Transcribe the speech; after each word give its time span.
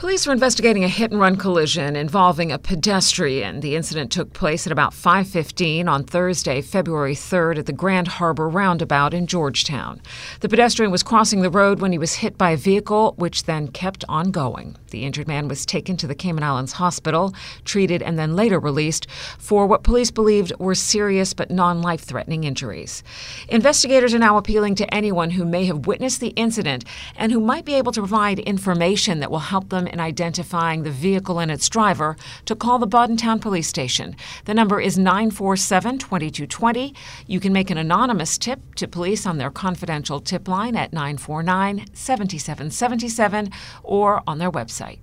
Police 0.00 0.26
are 0.26 0.32
investigating 0.32 0.82
a 0.82 0.88
hit 0.88 1.10
and 1.10 1.20
run 1.20 1.36
collision 1.36 1.94
involving 1.94 2.50
a 2.50 2.58
pedestrian. 2.58 3.60
The 3.60 3.76
incident 3.76 4.10
took 4.10 4.32
place 4.32 4.66
at 4.66 4.72
about 4.72 4.94
5:15 4.94 5.88
on 5.90 6.04
Thursday, 6.04 6.62
February 6.62 7.14
3rd 7.14 7.58
at 7.58 7.66
the 7.66 7.74
Grand 7.74 8.08
Harbor 8.08 8.48
roundabout 8.48 9.12
in 9.12 9.26
Georgetown. 9.26 10.00
The 10.40 10.48
pedestrian 10.48 10.90
was 10.90 11.02
crossing 11.02 11.42
the 11.42 11.50
road 11.50 11.80
when 11.80 11.92
he 11.92 11.98
was 11.98 12.14
hit 12.14 12.38
by 12.38 12.52
a 12.52 12.56
vehicle 12.56 13.12
which 13.18 13.44
then 13.44 13.68
kept 13.68 14.02
on 14.08 14.30
going. 14.30 14.74
The 14.90 15.04
injured 15.04 15.28
man 15.28 15.48
was 15.48 15.66
taken 15.66 15.98
to 15.98 16.06
the 16.06 16.14
Cayman 16.14 16.42
Islands 16.42 16.72
hospital, 16.72 17.34
treated 17.66 18.02
and 18.02 18.18
then 18.18 18.34
later 18.34 18.58
released 18.58 19.06
for 19.38 19.66
what 19.66 19.82
police 19.82 20.10
believed 20.10 20.50
were 20.58 20.74
serious 20.74 21.34
but 21.34 21.50
non-life-threatening 21.50 22.44
injuries. 22.44 23.02
Investigators 23.50 24.14
are 24.14 24.18
now 24.18 24.38
appealing 24.38 24.76
to 24.76 24.94
anyone 24.94 25.28
who 25.28 25.44
may 25.44 25.66
have 25.66 25.86
witnessed 25.86 26.20
the 26.20 26.28
incident 26.36 26.86
and 27.16 27.32
who 27.32 27.38
might 27.38 27.66
be 27.66 27.74
able 27.74 27.92
to 27.92 28.00
provide 28.00 28.38
information 28.38 29.20
that 29.20 29.30
will 29.30 29.40
help 29.40 29.68
them 29.68 29.88
in 29.90 30.00
identifying 30.00 30.82
the 30.82 30.90
vehicle 30.90 31.38
and 31.38 31.50
its 31.50 31.68
driver 31.68 32.16
to 32.46 32.56
call 32.56 32.78
the 32.78 33.16
Town 33.16 33.38
Police 33.38 33.68
Station. 33.68 34.16
The 34.44 34.54
number 34.54 34.80
is 34.80 34.98
947 34.98 35.98
2220. 35.98 36.94
You 37.26 37.40
can 37.40 37.52
make 37.52 37.70
an 37.70 37.78
anonymous 37.78 38.38
tip 38.38 38.74
to 38.76 38.88
police 38.88 39.26
on 39.26 39.38
their 39.38 39.50
confidential 39.50 40.20
tip 40.20 40.48
line 40.48 40.76
at 40.76 40.92
949 40.92 41.86
7777 41.92 43.50
or 43.82 44.22
on 44.26 44.38
their 44.38 44.50
website. 44.50 44.98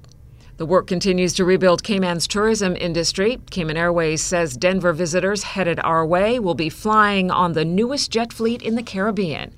The 0.58 0.66
work 0.66 0.88
continues 0.88 1.34
to 1.34 1.46
rebuild 1.46 1.84
Cayman's 1.84 2.26
tourism 2.26 2.76
industry. 2.76 3.40
Cayman 3.52 3.78
Airways 3.78 4.24
says 4.24 4.58
Denver 4.58 4.92
visitors 4.92 5.44
headed 5.44 5.80
our 5.82 6.04
way 6.04 6.40
will 6.40 6.56
be 6.56 6.70
flying 6.70 7.30
on 7.30 7.54
the 7.54 7.64
newest 7.64 8.10
jet 8.10 8.34
fleet 8.34 8.64
in 8.64 8.74
the 8.74 8.82
Caribbean. 8.82 9.54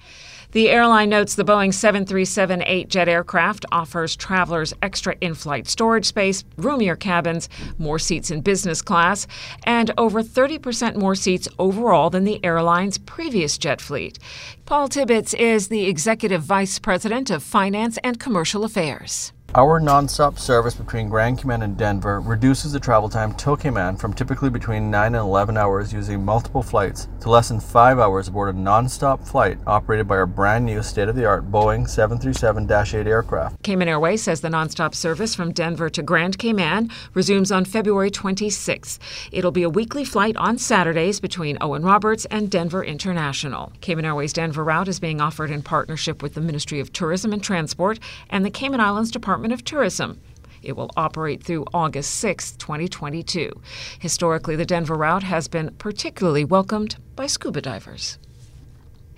The 0.51 0.71
airline 0.71 1.09
notes 1.09 1.35
the 1.35 1.45
Boeing 1.45 1.71
737 1.71 2.63
8 2.65 2.89
jet 2.89 3.07
aircraft 3.07 3.67
offers 3.71 4.15
travelers 4.15 4.73
extra 4.81 5.15
in 5.21 5.35
flight 5.35 5.67
storage 5.67 6.05
space, 6.05 6.43
roomier 6.57 6.95
cabins, 6.95 7.47
more 7.77 7.99
seats 7.99 8.31
in 8.31 8.41
business 8.41 8.81
class, 8.81 9.27
and 9.63 9.91
over 9.95 10.23
30% 10.23 10.95
more 10.95 11.13
seats 11.13 11.47
overall 11.59 12.09
than 12.09 12.23
the 12.23 12.43
airline's 12.43 12.97
previous 12.97 13.59
jet 13.59 13.79
fleet. 13.79 14.17
Paul 14.65 14.87
Tibbets 14.87 15.35
is 15.35 15.67
the 15.67 15.85
Executive 15.85 16.41
Vice 16.41 16.79
President 16.79 17.29
of 17.29 17.43
Finance 17.43 17.99
and 18.03 18.19
Commercial 18.19 18.63
Affairs. 18.63 19.31
Our 19.55 19.79
non-stop 19.79 20.37
service 20.37 20.75
between 20.75 21.09
Grand 21.09 21.39
Cayman 21.39 21.63
and 21.63 21.75
Denver 21.75 22.19
reduces 22.19 22.71
the 22.71 22.79
travel 22.79 23.09
time 23.09 23.33
to 23.33 23.57
Cayman 23.57 23.97
from 23.97 24.13
typically 24.13 24.51
between 24.51 24.91
9 24.91 25.15
and 25.15 25.23
11 25.23 25.57
hours 25.57 25.91
using 25.91 26.23
multiple 26.23 26.61
flights 26.61 27.07
to 27.21 27.31
less 27.31 27.49
than 27.49 27.59
5 27.59 27.97
hours 27.97 28.27
aboard 28.27 28.53
a 28.53 28.59
non-stop 28.59 29.23
flight 29.25 29.57
operated 29.65 30.07
by 30.07 30.17
our 30.17 30.27
brand 30.27 30.67
new 30.67 30.83
state-of-the-art 30.83 31.51
Boeing 31.51 31.87
737-8 31.87 33.07
aircraft. 33.07 33.63
Cayman 33.63 33.87
Airways 33.87 34.21
says 34.21 34.41
the 34.41 34.51
non-stop 34.51 34.93
service 34.93 35.33
from 35.33 35.51
Denver 35.51 35.89
to 35.89 36.03
Grand 36.03 36.37
Cayman 36.37 36.91
resumes 37.15 37.51
on 37.51 37.65
February 37.65 38.11
26th. 38.11 38.99
It'll 39.31 39.49
be 39.49 39.63
a 39.63 39.69
weekly 39.69 40.05
flight 40.05 40.37
on 40.37 40.59
Saturdays 40.59 41.19
between 41.19 41.57
Owen 41.59 41.81
Roberts 41.81 42.25
and 42.25 42.51
Denver 42.51 42.83
International. 42.83 43.73
Cayman 43.81 44.05
Airways 44.05 44.31
Denver 44.31 44.63
route 44.63 44.87
is 44.87 44.99
being 44.99 45.19
offered 45.19 45.49
in 45.49 45.63
partnership 45.63 46.21
with 46.21 46.35
the 46.35 46.41
Ministry 46.41 46.79
of 46.79 46.93
Tourism 46.93 47.33
and 47.33 47.43
Transport 47.43 47.97
and 48.29 48.45
the 48.45 48.51
Cayman 48.51 48.79
Islands 48.79 49.09
Department 49.09 49.38
Department 49.39 49.53
of 49.53 49.63
Tourism. 49.63 50.19
It 50.61 50.75
will 50.75 50.91
operate 50.97 51.41
through 51.41 51.63
August 51.73 52.15
6, 52.15 52.57
2022. 52.57 53.49
Historically, 53.97 54.57
the 54.57 54.65
Denver 54.65 54.95
route 54.95 55.23
has 55.23 55.47
been 55.47 55.73
particularly 55.77 56.43
welcomed 56.43 56.97
by 57.15 57.25
scuba 57.25 57.61
divers. 57.61 58.17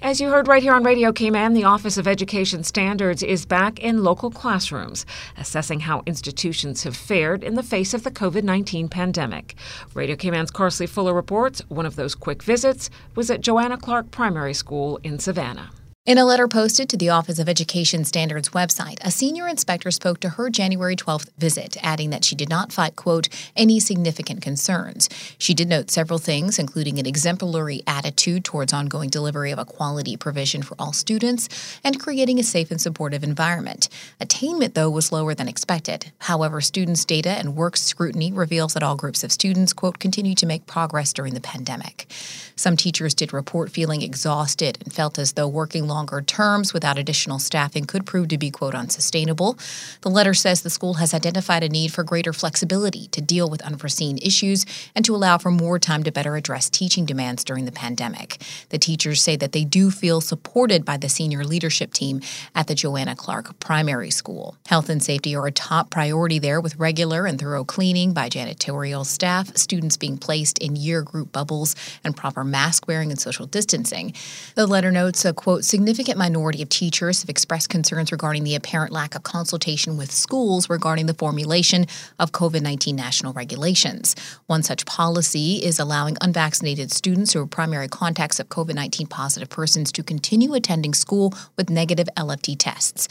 As 0.04 0.22
you 0.22 0.30
heard 0.30 0.48
right 0.48 0.62
here 0.62 0.76
on 0.76 0.84
Radio 0.84 1.12
Cayman, 1.12 1.54
the 1.54 1.64
Office 1.64 1.98
of 1.98 2.08
Education 2.08 2.64
Standards 2.64 3.24
is 3.24 3.48
back 3.48 3.80
in 3.80 4.04
local 4.04 4.30
classrooms, 4.30 5.08
assessing 5.38 5.80
how 5.80 6.04
institutions 6.06 6.84
have 6.84 6.96
fared 6.96 7.44
in 7.44 7.56
the 7.56 7.64
face 7.64 7.96
of 7.96 8.04
the 8.04 8.12
COVID 8.12 8.44
19 8.44 8.90
pandemic. 8.90 9.56
Radio 9.96 10.16
Cayman's 10.16 10.52
Carsley 10.52 10.88
Fuller 10.88 11.16
reports 11.16 11.64
one 11.70 11.88
of 11.88 11.96
those 11.96 12.14
quick 12.14 12.44
visits 12.44 12.92
was 13.16 13.32
at 13.32 13.42
Joanna 13.42 13.78
Clarke 13.78 14.12
Primary 14.12 14.54
School 14.54 15.00
in 15.04 15.18
Savannah. 15.18 15.72
In 16.04 16.18
a 16.18 16.26
letter 16.26 16.48
posted 16.48 16.90
to 16.90 16.98
the 16.98 17.10
Office 17.10 17.38
of 17.38 17.48
Education 17.48 18.06
Standards 18.06 18.50
website, 18.50 18.98
a 19.02 19.12
senior 19.12 19.48
inspector 19.48 19.92
spoke 19.92 20.20
to 20.22 20.30
her 20.30 20.50
January 20.50 20.96
12th 20.96 21.30
visit, 21.38 21.78
adding 21.84 22.10
that 22.10 22.26
she 22.26 22.34
did 22.34 22.50
not 22.50 22.72
find, 22.72 22.96
quote, 22.96 23.30
any 23.56 23.80
significant 23.80 24.42
concerns. 24.42 25.10
She 25.38 25.54
did 25.54 25.70
note 25.70 25.92
several 25.92 26.18
things, 26.18 26.58
including 26.58 26.98
an 26.98 27.06
exemplary 27.06 27.84
attitude 27.86 28.44
towards 28.44 28.74
ongoing 28.74 29.12
delivery 29.12 29.52
of 29.52 29.60
a 29.60 29.64
quality 29.64 30.18
provision 30.18 30.64
for 30.64 30.74
all 30.80 30.92
students 30.92 31.48
and 31.84 32.00
creating 32.00 32.40
a 32.40 32.44
safe 32.44 32.72
and 32.72 32.82
supportive 32.82 33.24
environment. 33.24 33.88
Attainment, 34.20 34.74
though, 34.74 34.90
was 34.90 35.12
lower 35.12 35.36
than 35.36 35.48
expected. 35.48 36.12
However, 36.18 36.62
students' 36.62 37.06
data 37.06 37.30
and 37.30 37.56
work 37.56 37.78
scrutiny 37.78 38.34
reveals 38.34 38.74
that 38.74 38.82
all 38.82 38.96
groups 38.96 39.24
of 39.24 39.32
students, 39.32 39.72
quote, 39.72 40.00
continue 40.00 40.34
to 40.34 40.48
make 40.48 40.66
progress 40.66 41.14
during 41.14 41.36
the 41.36 41.42
pandemic. 41.42 42.12
Some 42.56 42.76
teachers 42.76 43.14
did 43.14 43.34
report 43.34 43.70
feeling 43.70 44.02
exhausted 44.02 44.80
and 44.84 44.92
felt 44.92 45.20
as 45.20 45.34
though 45.34 45.48
working 45.48 45.91
longer 45.92 46.22
terms 46.22 46.74
without 46.74 46.98
additional 46.98 47.38
staffing 47.38 47.84
could 47.84 48.06
prove 48.06 48.30
to 48.30 48.38
be, 48.38 48.50
quote, 48.50 48.74
unsustainable. 48.74 49.60
The 50.02 50.10
letter 50.10 50.34
says 50.34 50.62
the 50.62 50.70
school 50.70 50.96
has 50.96 51.14
identified 51.14 51.64
a 51.64 51.70
need 51.70 51.92
for 51.92 52.06
greater 52.06 52.32
flexibility 52.32 53.08
to 53.08 53.22
deal 53.22 53.50
with 53.50 53.62
unforeseen 53.64 54.18
issues 54.20 54.66
and 54.96 55.04
to 55.04 55.14
allow 55.14 55.38
for 55.38 55.52
more 55.52 55.80
time 55.80 56.04
to 56.04 56.12
better 56.14 56.38
address 56.38 56.70
teaching 56.70 57.06
demands 57.06 57.44
during 57.44 57.66
the 57.66 57.74
pandemic. 57.74 58.42
The 58.70 58.78
teachers 58.78 59.22
say 59.22 59.36
that 59.36 59.52
they 59.52 59.66
do 59.66 59.92
feel 59.92 60.22
supported 60.22 60.86
by 60.86 60.96
the 60.96 61.10
senior 61.10 61.44
leadership 61.44 61.92
team 61.92 62.22
at 62.56 62.68
the 62.68 62.76
Joanna 62.76 63.18
Clarke 63.18 63.60
Primary 63.60 64.12
School. 64.12 64.56
Health 64.68 64.90
and 64.90 65.04
safety 65.04 65.36
are 65.36 65.48
a 65.48 65.52
top 65.52 65.90
priority 65.90 66.40
there 66.40 66.62
with 66.62 66.78
regular 66.78 67.26
and 67.26 67.38
thorough 67.38 67.66
cleaning 67.66 68.14
by 68.14 68.30
janitorial 68.30 69.06
staff, 69.06 69.58
students 69.58 69.98
being 69.98 70.18
placed 70.18 70.58
in 70.60 70.78
year 70.78 71.02
group 71.02 71.34
bubbles, 71.34 71.76
and 72.04 72.16
proper 72.16 72.44
mask 72.44 72.88
wearing 72.88 73.12
and 73.12 73.20
social 73.20 73.46
distancing. 73.46 74.14
The 74.56 74.68
letter 74.68 74.92
notes 74.92 75.26
a 75.26 75.34
quote, 75.34 75.66
significant 75.82 76.16
minority 76.16 76.62
of 76.62 76.70
teachers 76.70 77.22
have 77.22 77.30
expressed 77.30 77.68
concerns 77.68 78.12
regarding 78.12 78.44
the 78.44 78.54
apparent 78.54 78.92
lack 78.92 79.16
of 79.16 79.24
consultation 79.24 79.98
with 79.98 80.12
schools 80.12 80.70
regarding 80.70 81.08
the 81.08 81.14
formulation 81.16 81.88
of 82.20 82.32
COVID 82.32 82.62
19 82.62 82.96
national 82.96 83.34
regulations. 83.34 84.16
One 84.46 84.62
such 84.62 84.86
policy 84.86 85.56
is 85.56 85.80
allowing 85.80 86.18
unvaccinated 86.22 86.92
students 86.92 87.34
who 87.34 87.42
are 87.42 87.48
primary 87.48 87.88
contacts 87.88 88.40
of 88.40 88.48
COVID 88.50 88.76
19 88.76 89.08
positive 89.08 89.50
persons 89.50 89.92
to 89.94 90.04
continue 90.04 90.54
attending 90.54 90.94
school 90.94 91.34
with 91.58 91.72
negative 91.72 92.08
LFT 92.16 92.58
tests. 92.60 93.08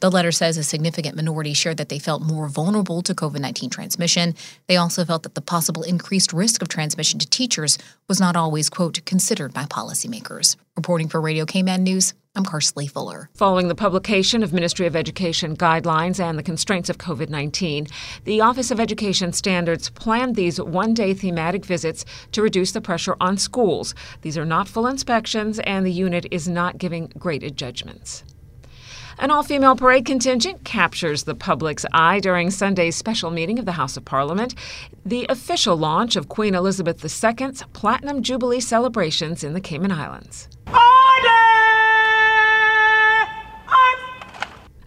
The 0.00 0.10
letter 0.10 0.32
says 0.32 0.56
a 0.56 0.62
significant 0.62 1.16
minority 1.16 1.52
shared 1.52 1.76
that 1.76 1.90
they 1.90 1.98
felt 1.98 2.22
more 2.22 2.48
vulnerable 2.48 3.02
to 3.02 3.14
COVID 3.14 3.40
19 3.40 3.68
transmission. 3.68 4.34
They 4.66 4.78
also 4.78 5.04
felt 5.04 5.24
that 5.24 5.34
the 5.34 5.42
possible 5.42 5.82
increased 5.82 6.32
risk 6.32 6.62
of 6.62 6.68
transmission 6.68 7.18
to 7.18 7.28
teachers 7.28 7.76
was 8.08 8.18
not 8.18 8.34
always, 8.34 8.70
quote, 8.70 9.04
considered 9.04 9.52
by 9.52 9.64
policymakers. 9.64 10.56
Reporting 10.76 11.08
for 11.08 11.20
Radio 11.20 11.44
Cayman 11.44 11.84
News, 11.84 12.14
I'm 12.34 12.44
Carsley 12.44 12.90
Fuller. 12.90 13.30
Following 13.34 13.68
the 13.68 13.76
publication 13.76 14.42
of 14.42 14.52
Ministry 14.52 14.88
of 14.88 14.96
Education 14.96 15.56
guidelines 15.56 16.18
and 16.18 16.36
the 16.36 16.42
constraints 16.42 16.88
of 16.88 16.98
COVID 16.98 17.28
19, 17.28 17.86
the 18.24 18.40
Office 18.40 18.72
of 18.72 18.80
Education 18.80 19.32
Standards 19.32 19.90
planned 19.90 20.34
these 20.34 20.60
one 20.60 20.92
day 20.92 21.14
thematic 21.14 21.64
visits 21.64 22.04
to 22.32 22.42
reduce 22.42 22.72
the 22.72 22.80
pressure 22.80 23.14
on 23.20 23.36
schools. 23.36 23.94
These 24.22 24.36
are 24.36 24.44
not 24.44 24.66
full 24.66 24.88
inspections, 24.88 25.60
and 25.60 25.86
the 25.86 25.92
unit 25.92 26.26
is 26.32 26.48
not 26.48 26.78
giving 26.78 27.12
graded 27.16 27.56
judgments. 27.56 28.24
An 29.18 29.30
all 29.30 29.42
female 29.42 29.76
parade 29.76 30.04
contingent 30.04 30.64
captures 30.64 31.22
the 31.22 31.34
public's 31.34 31.86
eye 31.92 32.18
during 32.20 32.50
Sunday's 32.50 32.96
special 32.96 33.30
meeting 33.30 33.58
of 33.58 33.64
the 33.64 33.72
House 33.72 33.96
of 33.96 34.04
Parliament, 34.04 34.54
the 35.06 35.26
official 35.28 35.76
launch 35.76 36.16
of 36.16 36.28
Queen 36.28 36.54
Elizabeth 36.54 37.02
II's 37.02 37.62
Platinum 37.72 38.22
Jubilee 38.22 38.60
celebrations 38.60 39.44
in 39.44 39.52
the 39.52 39.60
Cayman 39.60 39.92
Islands. 39.92 40.48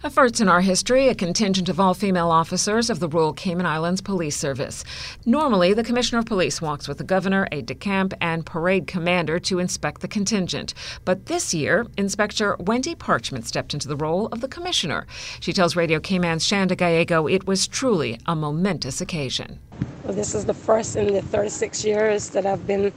First 0.08 0.40
in 0.40 0.48
our 0.48 0.60
history, 0.60 1.08
a 1.08 1.14
contingent 1.14 1.68
of 1.68 1.80
all 1.80 1.92
female 1.92 2.30
officers 2.30 2.88
of 2.88 3.00
the 3.00 3.08
Royal 3.08 3.32
Cayman 3.32 3.66
Islands 3.66 4.00
Police 4.00 4.36
Service. 4.36 4.84
Normally, 5.26 5.74
the 5.74 5.82
Commissioner 5.82 6.20
of 6.20 6.26
Police 6.26 6.62
walks 6.62 6.86
with 6.86 6.98
the 6.98 7.04
Governor, 7.04 7.48
aide 7.50 7.66
de 7.66 7.74
camp, 7.74 8.14
and 8.20 8.46
parade 8.46 8.86
commander 8.86 9.40
to 9.40 9.58
inspect 9.58 10.00
the 10.00 10.08
contingent. 10.08 10.72
But 11.04 11.26
this 11.26 11.52
year, 11.52 11.86
Inspector 11.96 12.56
Wendy 12.60 12.94
Parchment 12.94 13.46
stepped 13.46 13.74
into 13.74 13.88
the 13.88 13.96
role 13.96 14.28
of 14.28 14.40
the 14.40 14.48
Commissioner. 14.48 15.06
She 15.40 15.52
tells 15.52 15.74
Radio 15.74 15.98
Cayman's 15.98 16.44
Shanda 16.44 16.76
Gallego 16.76 17.26
it 17.26 17.46
was 17.46 17.66
truly 17.66 18.20
a 18.26 18.36
momentous 18.36 19.00
occasion. 19.00 19.58
Well, 20.04 20.14
this 20.14 20.34
is 20.34 20.44
the 20.44 20.54
first 20.54 20.96
in 20.96 21.12
the 21.12 21.22
36 21.22 21.84
years 21.84 22.30
that 22.30 22.46
I've 22.46 22.66
been 22.66 22.92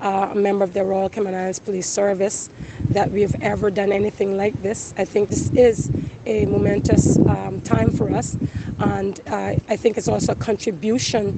uh, 0.00 0.30
a 0.32 0.34
member 0.34 0.64
of 0.64 0.72
the 0.72 0.84
Royal 0.84 1.08
Cayman 1.08 1.34
Islands 1.34 1.58
Police 1.58 1.88
Service 1.88 2.50
that 2.90 3.10
we've 3.10 3.34
ever 3.42 3.70
done 3.70 3.92
anything 3.92 4.36
like 4.36 4.60
this. 4.62 4.94
I 4.96 5.04
think 5.04 5.28
this 5.28 5.50
is 5.50 5.90
a 6.26 6.46
momentous 6.46 7.18
um, 7.26 7.60
time 7.60 7.90
for 7.90 8.10
us, 8.10 8.36
and 8.78 9.20
uh, 9.28 9.56
I 9.68 9.76
think 9.76 9.96
it's 9.96 10.08
also 10.08 10.32
a 10.32 10.36
contribution 10.36 11.34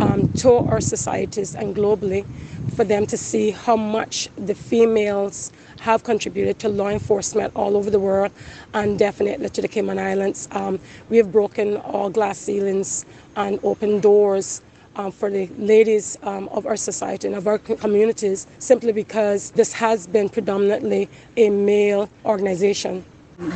um, 0.00 0.32
to 0.34 0.52
our 0.54 0.80
societies 0.80 1.54
and 1.54 1.74
globally 1.74 2.24
for 2.74 2.84
them 2.84 3.06
to 3.06 3.16
see 3.16 3.50
how 3.50 3.76
much 3.76 4.28
the 4.36 4.54
females 4.54 5.52
have 5.80 6.04
contributed 6.04 6.58
to 6.60 6.68
law 6.68 6.88
enforcement 6.88 7.52
all 7.54 7.76
over 7.76 7.90
the 7.90 8.00
world 8.00 8.32
and 8.74 8.98
definitely 8.98 9.48
to 9.50 9.60
the 9.60 9.68
Cayman 9.68 9.98
Islands. 9.98 10.48
Um, 10.52 10.80
we 11.10 11.18
have 11.18 11.30
broken 11.30 11.76
all 11.76 12.08
glass 12.08 12.38
ceilings 12.38 13.04
and 13.36 13.58
opened 13.62 14.02
doors 14.02 14.62
um, 14.96 15.12
for 15.12 15.30
the 15.30 15.46
ladies 15.58 16.18
um, 16.22 16.48
of 16.48 16.66
our 16.66 16.76
society 16.76 17.26
and 17.26 17.36
of 17.36 17.46
our 17.46 17.58
communities 17.58 18.46
simply 18.58 18.92
because 18.92 19.50
this 19.52 19.72
has 19.72 20.06
been 20.06 20.28
predominantly 20.28 21.08
a 21.36 21.50
male 21.50 22.08
organization. 22.24 23.04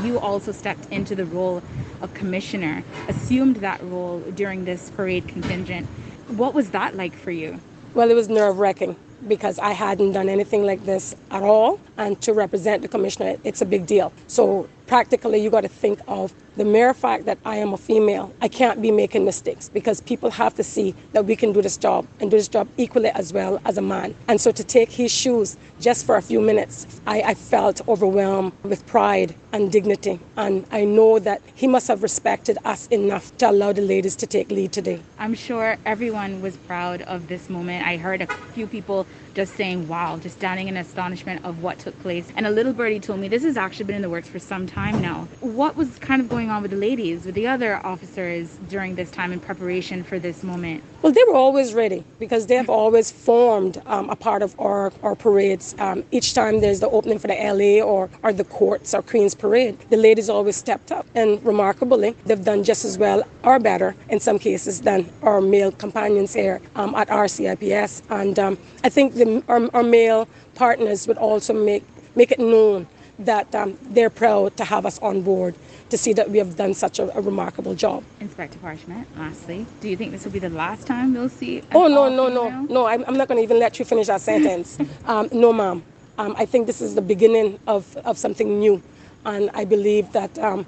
You 0.03 0.19
also 0.19 0.53
stepped 0.53 0.91
into 0.91 1.15
the 1.15 1.27
role 1.27 1.63
of 2.01 2.13
commissioner, 2.15 2.83
assumed 3.09 3.57
that 3.57 3.83
role 3.85 4.21
during 4.35 4.65
this 4.65 4.91
parade 4.91 5.29
contingent. 5.29 5.87
What 6.29 6.55
was 6.55 6.71
that 6.71 6.97
like 6.97 7.15
for 7.15 7.31
you? 7.31 7.61
Well, 7.95 8.11
it 8.11 8.15
was 8.15 8.29
nerve 8.29 8.59
wracking 8.59 8.97
because 9.29 9.59
I 9.59 9.73
hadn't 9.73 10.13
done 10.13 10.29
anything 10.29 10.65
like 10.65 10.85
this 10.85 11.15
at 11.31 11.43
all. 11.43 11.81
And 11.97 12.21
to 12.23 12.33
represent 12.33 12.83
the 12.83 12.89
commissioner, 12.89 13.37
it's 13.45 13.63
a 13.63 13.65
big 13.65 13.87
deal. 13.87 14.13
So 14.27 14.69
practically, 14.87 15.43
you 15.43 15.51
got 15.51 15.63
to 15.63 15.69
think 15.69 16.01
of 16.09 16.33
the 16.57 16.65
mere 16.65 16.95
fact 16.95 17.27
that 17.27 17.39
I 17.45 17.57
am 17.57 17.75
a 17.75 17.77
female, 17.77 18.33
I 18.41 18.49
can't 18.49 18.81
be 18.81 18.91
making 18.91 19.25
mistakes 19.25 19.69
because 19.69 20.01
people 20.01 20.31
have 20.31 20.55
to 20.55 20.65
see 20.65 20.95
that 21.13 21.27
we 21.27 21.37
can 21.37 21.53
do 21.53 21.61
this 21.61 21.77
job 21.77 22.07
and 22.21 22.31
do 22.31 22.37
this 22.37 22.49
job 22.49 22.67
equally 22.79 23.11
as 23.11 23.33
well 23.33 23.61
as 23.67 23.77
a 23.77 23.83
man. 23.83 24.15
And 24.29 24.41
so 24.41 24.53
to 24.53 24.65
take 24.65 24.91
his 24.91 25.13
shoes 25.13 25.57
just 25.81 26.07
for 26.07 26.17
a 26.17 26.23
few 26.23 26.41
minutes, 26.41 26.87
I, 27.07 27.21
I 27.23 27.35
felt 27.35 27.87
overwhelmed 27.89 28.53
with 28.63 28.87
pride 28.87 29.35
and 29.53 29.71
dignity. 29.71 30.19
And 30.37 30.65
I 30.71 30.85
know 30.85 31.19
that 31.19 31.43
he 31.55 31.67
must 31.67 31.89
have 31.89 32.03
respected 32.03 32.57
us 32.65 32.87
enough 32.87 33.37
to 33.39 33.51
allow 33.51 33.73
the 33.73 33.83
ladies 33.83 34.17
to 34.17 34.27
take 34.27 34.51
lead 34.51 34.73
today. 34.73 35.01
I'm 35.19 35.35
sure 35.35 35.77
everyone 35.85 36.41
was 36.41 36.57
proud 36.57 37.03
of 37.03 37.29
this 37.29 37.51
moment. 37.51 37.87
I 37.87 37.99
heard 37.99 38.23
a 38.23 38.27
few 38.55 38.67
people 38.67 39.07
just 39.35 39.55
saying, 39.57 39.87
wow, 39.89 40.17
just 40.17 40.39
standing 40.39 40.69
in 40.69 40.79
astonishment 40.79 41.45
of 41.45 41.63
what 41.63 41.79
took 41.79 41.99
place. 42.01 42.27
And 42.37 42.47
a 42.47 42.51
little 42.51 42.73
birdie 42.73 43.01
told 43.01 43.21
me 43.21 43.29
this 43.29 43.43
has 43.43 43.59
actually 43.59 43.85
been 43.85 43.97
in 43.97 44.03
the 44.03 44.11
works 44.11 44.29
for 44.29 44.39
some 44.39 44.67
time 44.67 44.76
now. 44.77 45.27
What 45.41 45.77
was 45.77 45.99
kind 45.99 46.21
of 46.21 46.29
going 46.29 46.51
on 46.51 46.63
with 46.63 46.71
the 46.71 46.77
ladies, 46.77 47.25
with 47.25 47.35
the 47.35 47.47
other 47.47 47.85
officers 47.85 48.59
during 48.69 48.95
this 48.95 49.11
time 49.11 49.33
in 49.33 49.41
preparation 49.41 50.05
for 50.05 50.19
this 50.19 50.43
moment? 50.43 50.83
Well, 51.03 51.13
they 51.13 51.25
were 51.25 51.35
always 51.35 51.73
ready 51.73 52.05
because 52.19 52.47
they 52.47 52.57
have 52.57 52.69
always 52.69 53.11
formed 53.11 53.81
um, 53.87 54.11
a 54.11 54.17
part 54.17 54.43
of 54.43 54.55
our, 54.61 54.93
our 55.03 55.15
parades. 55.15 55.75
Um, 55.79 56.05
each 56.11 56.35
time 56.35 56.61
there's 56.61 56.81
the 56.81 56.89
opening 56.91 57.19
for 57.19 57.29
the 57.29 57.35
LA 57.35 57.83
or, 57.83 58.11
or 58.23 58.33
the 58.33 58.45
courts 58.45 58.95
or 58.95 59.03
Queen's 59.03 59.35
Parade, 59.35 59.79
the 59.91 59.97
ladies 59.97 60.29
always 60.29 60.57
stepped 60.57 60.93
up. 60.93 61.07
And 61.15 61.43
remarkably, 61.45 62.15
they've 62.27 62.45
done 62.45 62.63
just 62.63 62.85
as 62.85 62.99
well 62.99 63.23
or 63.45 63.59
better 63.59 63.97
in 64.11 64.21
some 64.21 64.39
cases 64.39 64.83
than 64.83 65.11
our 65.23 65.41
male 65.41 65.73
companions 65.73 66.35
here 66.35 66.61
um, 66.75 66.95
at 66.95 67.09
RCIPS. 67.09 68.03
And 68.11 68.39
um, 68.39 68.59
I 68.85 68.89
think 68.89 69.15
the 69.15 69.43
our, 69.49 69.71
our 69.75 69.83
male 69.83 70.29
partners 70.55 71.07
would 71.07 71.19
also 71.19 71.53
make, 71.53 71.85
make 72.15 72.31
it 72.31 72.39
known 72.39 72.87
that 73.19 73.55
um, 73.55 73.79
they're 73.91 74.11
proud 74.11 74.57
to 74.57 74.65
have 74.65 74.85
us 74.85 74.99
on 75.01 75.23
board 75.23 75.55
to 75.91 75.97
see 75.97 76.13
that 76.13 76.31
we 76.31 76.39
have 76.39 76.57
done 76.57 76.75
such 76.75 76.99
a, 76.99 77.17
a 77.17 77.21
remarkable 77.21 77.75
job. 77.75 78.05
Inspector 78.21 78.59
Parchment, 78.59 79.07
lastly, 79.19 79.67
do 79.81 79.89
you 79.89 79.97
think 79.97 80.13
this 80.13 80.25
will 80.25 80.33
be 80.33 80.39
the 80.39 80.51
last 80.51 80.87
time 80.87 81.15
we'll 81.15 81.29
see? 81.29 81.63
Oh, 81.73 81.89
no, 81.89 82.09
no, 82.09 82.29
no, 82.29 82.49
no. 82.69 82.87
I'm, 82.87 83.05
I'm 83.07 83.17
not 83.17 83.29
going 83.29 83.39
to 83.39 83.43
even 83.43 83.59
let 83.59 83.79
you 83.79 83.85
finish 83.85 84.09
that 84.09 84.21
sentence. 84.21 84.79
um, 85.07 85.29
no, 85.33 85.53
ma'am. 85.53 85.83
Um, 86.19 86.35
I 86.39 86.47
think 86.47 86.67
this 86.67 86.81
is 86.81 86.95
the 86.95 87.03
beginning 87.03 87.59
of, 87.67 87.97
of 87.99 88.19
something 88.19 88.59
new. 88.59 88.83
And 89.25 89.51
I 89.55 89.65
believe 89.65 90.13
that 90.13 90.39
um, 90.39 90.67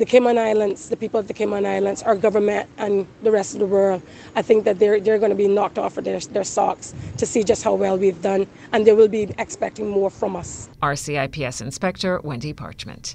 the 0.00 0.06
Cayman 0.06 0.38
Islands, 0.38 0.88
the 0.88 0.96
people 0.96 1.20
of 1.20 1.28
the 1.28 1.34
Cayman 1.34 1.66
Islands, 1.66 2.02
our 2.02 2.16
government, 2.16 2.68
and 2.78 3.06
the 3.22 3.30
rest 3.30 3.52
of 3.52 3.60
the 3.60 3.66
world, 3.66 4.02
I 4.34 4.40
think 4.40 4.64
that 4.64 4.78
they're, 4.78 4.98
they're 4.98 5.18
going 5.18 5.30
to 5.30 5.36
be 5.36 5.46
knocked 5.46 5.78
off 5.78 5.98
of 5.98 6.04
their, 6.04 6.18
their 6.20 6.42
socks 6.42 6.94
to 7.18 7.26
see 7.26 7.44
just 7.44 7.62
how 7.62 7.74
well 7.74 7.98
we've 7.98 8.20
done, 8.22 8.46
and 8.72 8.86
they 8.86 8.94
will 8.94 9.08
be 9.08 9.34
expecting 9.38 9.88
more 9.88 10.08
from 10.08 10.36
us. 10.36 10.70
RCIPS 10.82 11.60
Inspector 11.60 12.20
Wendy 12.22 12.54
Parchment. 12.54 13.14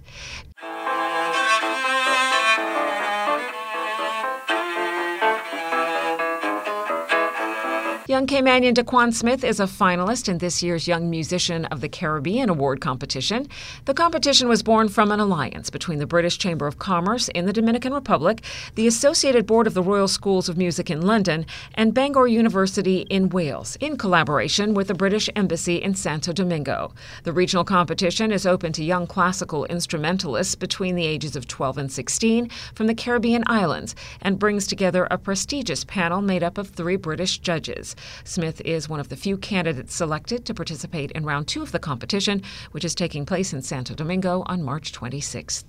Young 8.16 8.28
Caymanian 8.28 8.74
Daquan 8.74 9.14
Smith 9.14 9.44
is 9.44 9.60
a 9.60 9.66
finalist 9.66 10.30
in 10.30 10.38
this 10.38 10.64
year's 10.64 10.88
Young 10.88 11.10
Musician 11.10 11.66
of 11.66 11.82
the 11.82 11.90
Caribbean 11.90 12.48
Award 12.48 12.80
competition. 12.80 13.46
The 13.84 13.94
competition 13.94 14.48
was 14.48 14.64
born 14.64 14.88
from 14.88 15.12
an 15.12 15.20
alliance 15.20 15.70
between 15.70 16.00
the 16.00 16.08
British 16.08 16.38
Chamber 16.38 16.66
of 16.66 16.80
Commerce 16.80 17.28
in 17.28 17.46
the 17.46 17.52
Dominican 17.52 17.94
Republic, 17.94 18.42
the 18.76 18.88
Associated 18.88 19.46
Board 19.46 19.68
of 19.68 19.74
the 19.74 19.84
Royal 19.84 20.08
Schools 20.08 20.48
of 20.48 20.58
Music 20.58 20.90
in 20.90 21.02
London, 21.02 21.46
and 21.74 21.94
Bangor 21.94 22.26
University 22.26 23.02
in 23.10 23.28
Wales, 23.28 23.76
in 23.82 23.98
collaboration 23.98 24.74
with 24.74 24.88
the 24.88 24.94
British 24.94 25.30
Embassy 25.36 25.82
in 25.82 25.94
Santo 25.94 26.32
Domingo. 26.32 26.94
The 27.24 27.34
regional 27.34 27.66
competition 27.66 28.32
is 28.32 28.46
open 28.46 28.72
to 28.74 28.84
young 28.86 29.08
classical 29.08 29.66
instrumentalists 29.66 30.56
between 30.56 30.96
the 30.96 31.06
ages 31.06 31.36
of 31.36 31.50
12 31.50 31.78
and 31.80 31.92
16 31.92 32.50
from 32.76 32.88
the 32.88 32.96
Caribbean 32.96 33.44
islands 33.48 33.94
and 34.22 34.40
brings 34.40 34.68
together 34.68 35.06
a 35.12 35.18
prestigious 35.18 35.84
panel 35.84 36.22
made 36.22 36.44
up 36.44 36.58
of 36.58 36.70
three 36.70 36.96
British 36.96 37.40
judges. 37.40 37.94
Smith 38.24 38.62
is 38.62 38.90
one 38.90 39.00
of 39.00 39.10
the 39.10 39.16
few 39.16 39.38
candidates 39.38 39.96
selected 39.96 40.46
to 40.46 40.54
participate 40.54 41.12
in 41.12 41.26
round 41.26 41.48
two 41.48 41.62
of 41.62 41.72
the 41.72 41.80
competition, 41.80 42.42
which 42.72 42.86
is 42.86 42.96
taking 42.96 43.26
place 43.26 43.54
in 43.54 43.62
Santo 43.62 43.94
Domingo 43.94 44.44
on 44.48 44.64
March 44.64 44.92
26th. 44.92 45.66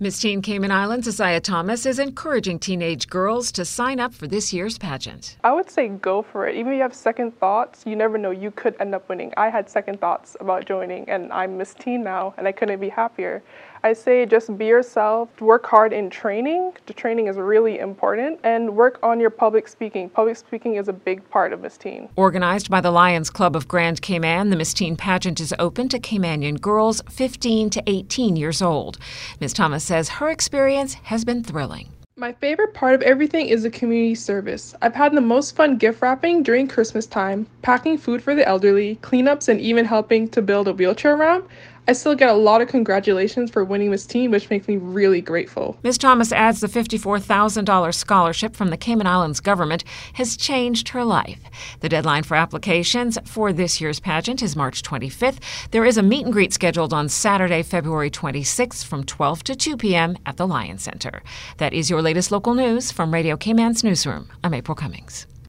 Miss 0.00 0.20
Teen 0.20 0.42
Cayman 0.42 0.70
Islands 0.70 1.08
Isaiah 1.08 1.40
Thomas 1.40 1.84
is 1.84 1.98
encouraging 1.98 2.60
teenage 2.60 3.08
girls 3.08 3.50
to 3.50 3.64
sign 3.64 3.98
up 3.98 4.14
for 4.14 4.28
this 4.28 4.52
year's 4.52 4.78
pageant. 4.78 5.36
I 5.42 5.52
would 5.52 5.68
say 5.68 5.88
go 5.88 6.22
for 6.22 6.46
it. 6.46 6.54
Even 6.54 6.72
if 6.72 6.76
you 6.76 6.82
have 6.82 6.94
second 6.94 7.36
thoughts, 7.40 7.82
you 7.84 7.96
never 7.96 8.16
know, 8.16 8.30
you 8.30 8.52
could 8.52 8.76
end 8.78 8.94
up 8.94 9.08
winning. 9.08 9.32
I 9.36 9.48
had 9.48 9.68
second 9.68 10.00
thoughts 10.00 10.36
about 10.38 10.66
joining, 10.66 11.10
and 11.10 11.32
I'm 11.32 11.58
Miss 11.58 11.74
Teen 11.74 12.04
now, 12.04 12.32
and 12.38 12.46
I 12.46 12.52
couldn't 12.52 12.78
be 12.78 12.88
happier. 12.88 13.42
I 13.82 13.92
say 13.92 14.26
just 14.26 14.56
be 14.58 14.66
yourself, 14.66 15.40
work 15.40 15.64
hard 15.66 15.92
in 15.92 16.10
training. 16.10 16.72
The 16.86 16.92
training 16.92 17.28
is 17.28 17.36
really 17.36 17.78
important, 17.78 18.40
and 18.42 18.74
work 18.74 18.98
on 19.02 19.20
your 19.20 19.30
public 19.30 19.68
speaking. 19.68 20.08
Public 20.10 20.36
speaking 20.36 20.74
is 20.74 20.88
a 20.88 20.92
big 20.92 21.28
part 21.30 21.52
of 21.52 21.60
Miss 21.60 21.76
Teen. 21.76 22.08
Organized 22.16 22.70
by 22.70 22.80
the 22.80 22.90
Lions 22.90 23.30
Club 23.30 23.54
of 23.54 23.68
Grand 23.68 24.02
Cayman, 24.02 24.50
the 24.50 24.56
Miss 24.56 24.74
Teen 24.74 24.96
pageant 24.96 25.38
is 25.40 25.54
open 25.58 25.88
to 25.90 26.00
Caymanian 26.00 26.60
girls 26.60 27.00
15 27.08 27.70
to 27.70 27.82
18 27.86 28.34
years 28.34 28.60
old. 28.60 28.98
Ms. 29.40 29.52
Thomas 29.52 29.84
says 29.84 30.08
her 30.08 30.28
experience 30.28 30.94
has 30.94 31.24
been 31.24 31.44
thrilling. 31.44 31.88
My 32.18 32.32
favorite 32.32 32.74
part 32.74 32.96
of 32.96 33.02
everything 33.02 33.48
is 33.48 33.62
the 33.62 33.70
community 33.70 34.16
service. 34.16 34.74
I've 34.82 34.96
had 34.96 35.14
the 35.14 35.20
most 35.20 35.54
fun 35.54 35.76
gift 35.76 36.02
wrapping 36.02 36.42
during 36.42 36.66
Christmas 36.66 37.06
time, 37.06 37.46
packing 37.62 37.96
food 37.96 38.24
for 38.24 38.34
the 38.34 38.44
elderly, 38.44 38.96
cleanups, 39.02 39.48
and 39.48 39.60
even 39.60 39.84
helping 39.84 40.28
to 40.30 40.42
build 40.42 40.66
a 40.66 40.72
wheelchair 40.72 41.16
ramp. 41.16 41.48
I 41.88 41.92
still 41.92 42.14
get 42.14 42.28
a 42.28 42.34
lot 42.34 42.60
of 42.60 42.68
congratulations 42.68 43.50
for 43.50 43.64
winning 43.64 43.90
this 43.90 44.04
team, 44.04 44.30
which 44.30 44.50
makes 44.50 44.68
me 44.68 44.76
really 44.76 45.22
grateful. 45.22 45.78
Ms. 45.82 45.96
Thomas 45.96 46.32
adds 46.32 46.60
the 46.60 46.66
$54,000 46.66 47.94
scholarship 47.94 48.54
from 48.54 48.68
the 48.68 48.76
Cayman 48.76 49.06
Islands 49.06 49.40
government 49.40 49.84
has 50.12 50.36
changed 50.36 50.90
her 50.90 51.02
life. 51.02 51.40
The 51.80 51.88
deadline 51.88 52.24
for 52.24 52.34
applications 52.34 53.16
for 53.24 53.54
this 53.54 53.80
year's 53.80 54.00
pageant 54.00 54.42
is 54.42 54.54
March 54.54 54.82
25th. 54.82 55.38
There 55.70 55.86
is 55.86 55.96
a 55.96 56.02
meet 56.02 56.26
and 56.26 56.32
greet 56.32 56.52
scheduled 56.52 56.92
on 56.92 57.08
Saturday, 57.08 57.62
February 57.62 58.10
26th 58.10 58.84
from 58.84 59.02
12 59.02 59.44
to 59.44 59.56
2 59.56 59.78
p.m. 59.78 60.18
at 60.26 60.36
the 60.36 60.46
Lion 60.46 60.76
Center. 60.76 61.22
That 61.56 61.72
is 61.72 61.88
your 61.88 62.02
latest 62.02 62.30
local 62.30 62.52
news 62.52 62.92
from 62.92 63.14
Radio 63.14 63.38
Cayman's 63.38 63.82
newsroom. 63.82 64.28
I'm 64.44 64.52
April 64.52 64.74
Cummings. 64.74 65.26